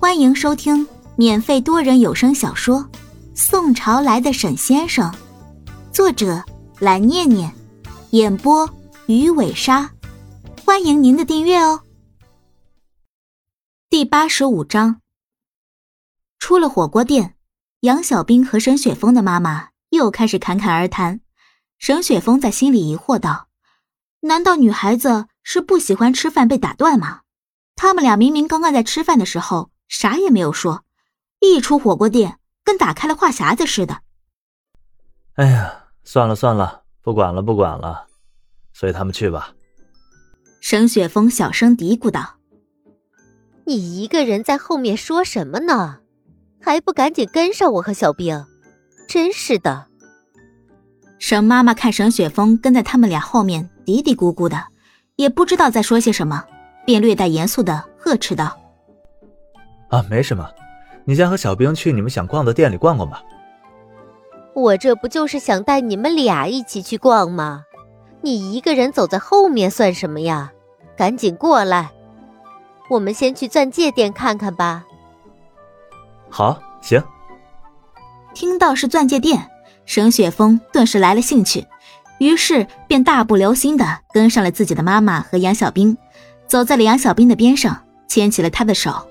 [0.00, 0.86] 欢迎收听
[1.16, 2.78] 免费多人有声小说
[3.34, 5.10] 《宋朝来的沈先生》，
[5.92, 6.40] 作者
[6.78, 7.52] 蓝念念，
[8.10, 8.70] 演播
[9.06, 9.90] 鱼尾鲨。
[10.64, 11.82] 欢迎您的订阅哦。
[13.90, 15.00] 第八十五章，
[16.38, 17.34] 出了火锅店，
[17.80, 21.20] 杨小兵和沈雪峰的妈妈又开始侃侃而谈。
[21.80, 23.48] 沈雪峰在心里疑惑道
[24.22, 27.22] ：“难道女孩子是不喜欢吃饭被打断吗？
[27.74, 30.84] 他们俩明明刚刚在吃饭的时候。”啥也没有说，
[31.40, 34.02] 一出火锅店，跟打开了话匣子似的。
[35.34, 38.06] 哎呀，算了算了，不管了不管了，
[38.72, 39.54] 随他们去吧。
[40.60, 42.36] 沈雪峰小声嘀咕道
[43.64, 46.00] ：“你一个人在后面说什么呢？
[46.60, 48.44] 还不赶紧跟上我和小兵！
[49.08, 49.86] 真是的。”
[51.18, 54.66] 沈妈妈看沈雪峰跟在他们俩后面嘀嘀咕咕的，
[55.16, 56.44] 也不知道在说些什么，
[56.84, 58.56] 便略带严肃的呵斥道。
[59.88, 60.48] 啊，没什么，
[61.04, 63.22] 你先和小兵去你们想逛的店里逛逛吧。
[64.54, 67.64] 我这不就是想带你们俩一起去逛吗？
[68.20, 70.52] 你一个人走在后面算什么呀？
[70.96, 71.90] 赶紧过来，
[72.90, 74.84] 我们先去钻戒店看看吧。
[76.28, 77.02] 好，行。
[78.34, 79.48] 听到是钻戒店，
[79.86, 81.64] 沈雪峰顿时来了兴趣，
[82.18, 85.96] 于是便大步流星的跟上了自己的妈妈和杨小兵，
[86.46, 89.08] 走在了杨小兵的边上，牵起了他的手。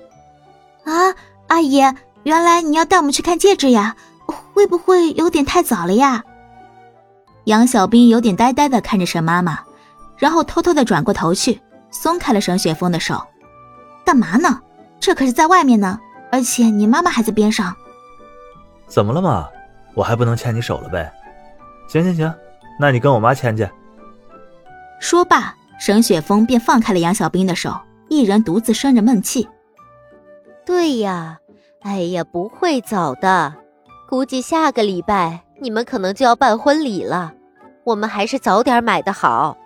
[0.88, 1.14] 啊，
[1.48, 1.82] 阿姨，
[2.22, 3.94] 原来你要带我们去看戒指呀？
[4.26, 6.24] 会不会有点太早了呀？
[7.44, 9.60] 杨小兵有点呆呆的看着沈妈妈，
[10.16, 13.22] 然后偷偷的转过头去，松开了沈雪峰的手。
[14.04, 14.60] 干嘛呢？
[14.98, 15.98] 这可是在外面呢，
[16.32, 17.74] 而且你妈妈还在边上。
[18.86, 19.46] 怎么了嘛？
[19.94, 21.12] 我还不能牵你手了呗？
[21.88, 22.34] 行行行，
[22.80, 23.68] 那你跟我妈牵去。
[25.00, 29.48] 说罢，沈雪峰便放开了杨小兵的手，一人独自生着闷气。
[30.68, 31.38] 对呀，
[31.80, 33.54] 哎呀，不会早的，
[34.06, 37.32] 估计下个礼拜你们可能就要办婚礼了，
[37.84, 39.56] 我们还是早点买的好，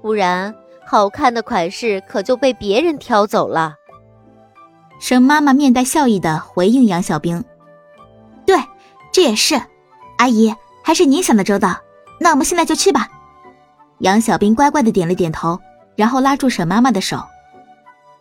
[0.00, 0.54] 不然
[0.86, 3.74] 好看的款式可就被别人挑走了。
[4.98, 7.44] 沈妈妈面带笑意的回应杨小兵
[8.46, 8.56] ：“对，
[9.12, 9.60] 这也是，
[10.16, 11.76] 阿姨，还是您想的周到，
[12.18, 13.06] 那我们现在就去吧。”
[14.00, 15.60] 杨小兵乖乖的点了点头，
[15.94, 17.18] 然后拉住沈妈妈的手。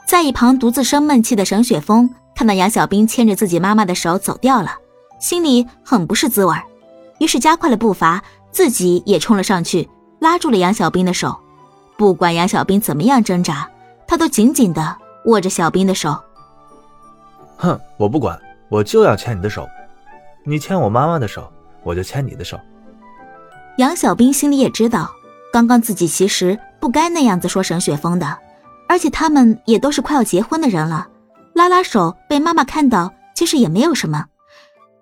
[0.07, 4.71] 在一旁独自生闷气的沈雪峰看到杨小兵牵着自己妈妈的手走掉了，
[5.19, 6.55] 心里很不是滋味
[7.19, 11.37] 于是加快了步伐，自己也冲了上去，拉住了杨小兵的手。
[11.97, 13.69] 不管杨小兵怎么样挣扎，
[14.07, 16.17] 他都紧紧的握着小兵的手。
[17.57, 19.67] 哼，我不管，我就要牵你的手。
[20.45, 21.51] 你牵我妈妈的手，
[21.83, 22.57] 我就牵你的手。
[23.77, 25.11] 杨小兵心里也知道，
[25.51, 28.37] 刚刚自己其实不该那样子说沈雪峰的。
[28.87, 31.07] 而且他们也都是快要结婚的人了，
[31.53, 34.25] 拉拉手被妈妈看到，其实也没有什么，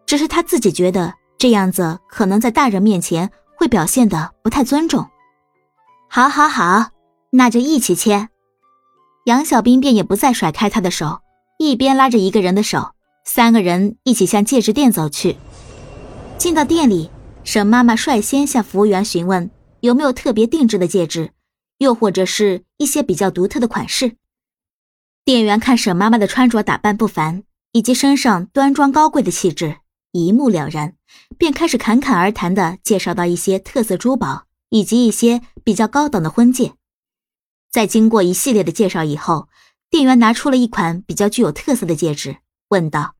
[0.05, 5.05] 只是他自己觉得这样子可能在大人面前会表现的不太尊重。
[6.09, 6.89] 好，好，好，
[7.31, 8.29] 那就一起牵。
[9.25, 11.19] 杨小兵便也不再甩开他的手，
[11.57, 12.91] 一边拉着一个人的手，
[13.25, 15.37] 三个人一起向戒指店走去。
[16.37, 17.09] 进到店里，
[17.43, 21.31] 沈妈妈率先向服务员询问有没有特别定制的戒指。
[21.77, 24.17] 又或者是一些比较独特的款式。
[25.23, 29.77] 店员看沈妈妈的穿着打扮不凡，以及身上端庄高贵的气质，
[30.11, 30.95] 一目了然，
[31.37, 36.73] 便开始侃侃而谈的介绍到一些特色珠宝，以及一些比较高档的婚戒。
[37.71, 39.49] 在经过一系列的介绍以后，
[39.89, 42.37] 店员拿出了一款比较具有特色的戒指，
[42.69, 43.15] 问道：“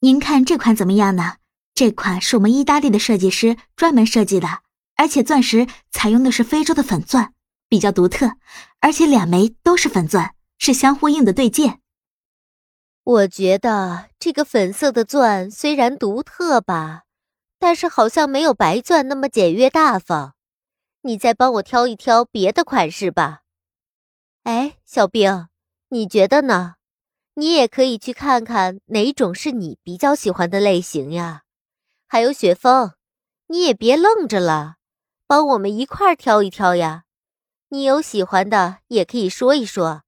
[0.00, 1.34] 您看这款怎么样呢？
[1.74, 4.60] 这款是我们意大利的设计师专门设计的。”
[4.96, 7.32] 而且钻石采用的是非洲的粉钻，
[7.68, 8.36] 比较独特，
[8.80, 11.78] 而且两枚都是粉钻，是相呼应的对戒。
[13.04, 17.02] 我觉得这个粉色的钻虽然独特吧，
[17.58, 20.34] 但是好像没有白钻那么简约大方。
[21.02, 23.40] 你再帮我挑一挑别的款式吧。
[24.44, 25.48] 哎，小兵，
[25.88, 26.74] 你觉得呢？
[27.34, 31.42] 你也可以去看看哪种是你比较喜欢的类型呀。
[32.06, 32.92] 还有雪峰，
[33.48, 34.76] 你也别愣着了。
[35.32, 37.04] 帮我们一块儿挑一挑呀，
[37.70, 40.02] 你有喜欢的也可以说一说。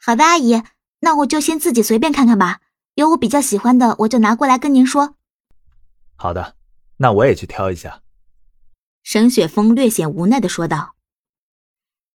[0.00, 0.62] 好的，阿姨，
[1.00, 2.60] 那我就先自己随便看看吧。
[2.94, 5.16] 有我比较喜欢的，我就拿过来跟您说。
[6.14, 6.54] 好的，
[6.98, 8.02] 那我也去挑一下。
[9.02, 10.94] 沈雪峰略显无奈的说道。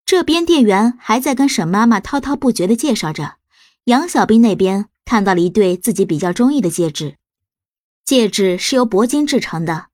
[0.06, 3.38] 这边店员还在跟沈妈妈滔滔不绝的介绍着，
[3.86, 7.18] 杨小兵那边看到了一对自己比较中意的戒指，
[8.06, 9.88] 戒指是由铂金制成的。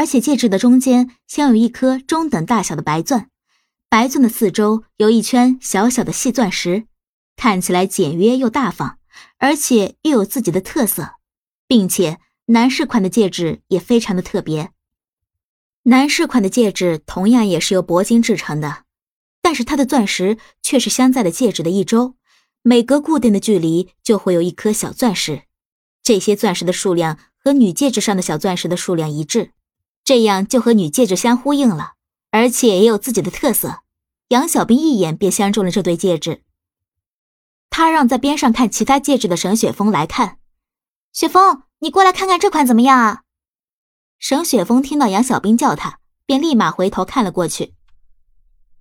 [0.00, 3.28] 而且戒指的中间镶有一颗中等大小的白钻，
[3.90, 6.86] 白钻的四周有一圈小小的细钻石，
[7.36, 8.96] 看起来简约又大方，
[9.36, 11.16] 而且又有自己的特色，
[11.66, 14.70] 并且男士款的戒指也非常的特别。
[15.82, 18.84] 男士款的戒指同样也是由铂金制成的，
[19.42, 22.14] 但是它的钻石却是镶在了戒指的一周，
[22.62, 25.42] 每隔固定的距离就会有一颗小钻石。
[26.02, 29.50] 这些钻石的数量和女戒指上的小钻石的数量一致，
[30.10, 31.92] 这样就和女戒指相呼应了，
[32.32, 33.82] 而且也有自己的特色。
[34.30, 36.42] 杨小兵一眼便相中了这对戒指，
[37.70, 40.38] 他让在边上看其他戒指的沈雪峰来看。
[41.12, 43.22] 雪峰，你过来看看这款怎么样啊？
[44.18, 47.76] 沈雪峰听到杨小兵叫他，便立马回头看了过去。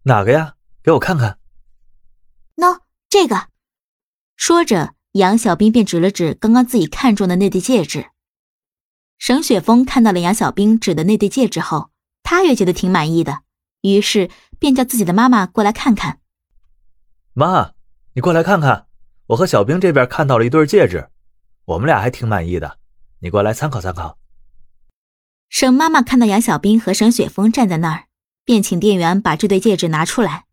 [0.05, 0.55] 哪个呀？
[0.81, 1.37] 给我看看。
[2.55, 3.49] 喏，这个。
[4.35, 8.07] 说着，杨小兵便指了指刚刚自己看中的那对戒指。
[9.19, 11.91] 沈雪峰看到了杨小兵指的那对戒指后，
[12.23, 13.41] 他也觉得挺满意的，
[13.81, 14.31] 于是。
[14.59, 16.19] 便叫自己的妈妈过来看看。
[17.31, 17.71] 妈，
[18.13, 18.87] 你过来看看，
[19.27, 21.07] 我和小兵这边看到了一对戒指，
[21.63, 22.77] 我们俩还挺满意的，
[23.19, 24.17] 你过来参考参考。
[25.47, 28.07] 沈妈妈看到杨小兵和沈雪峰站在那儿，
[28.43, 30.43] 便请店员把这对戒指拿出来。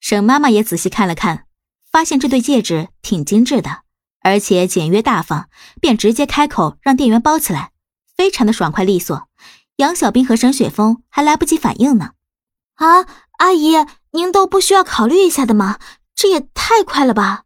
[0.00, 1.44] 沈妈妈也仔细看了看，
[1.90, 3.82] 发现这对戒指挺精致的，
[4.22, 7.71] 而且简约大方，便直接开口让店员包起来，
[8.16, 9.28] 非常的爽快利索。
[9.76, 12.12] 杨小兵和沈雪峰还来不及反应呢。
[12.74, 13.06] 啊！
[13.38, 13.74] 阿姨，
[14.12, 15.78] 您都不需要考虑一下的吗？
[16.14, 17.44] 这也太快了吧！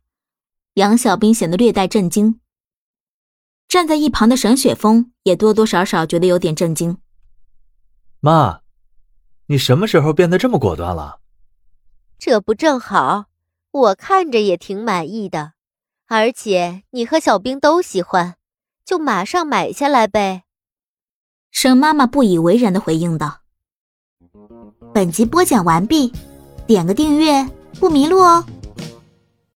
[0.74, 2.40] 杨小兵显得略带震惊。
[3.68, 6.98] 站在一旁的沈雪峰也多多少少觉得有点震惊。
[8.20, 8.60] 妈，
[9.46, 11.20] 你什么时候变得这么果断了？
[12.18, 13.26] 这不正好，
[13.70, 15.52] 我看着也挺满意的，
[16.06, 18.36] 而且你和小兵都喜欢，
[18.84, 20.44] 就马上买下来呗。
[21.56, 23.38] 沈妈妈不以为然的回应道。
[24.92, 26.12] 本集播讲完毕，
[26.66, 27.48] 点个订阅
[27.80, 28.44] 不迷路哦。